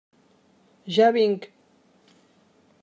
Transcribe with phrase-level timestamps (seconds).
[0.95, 1.41] Ja vinc!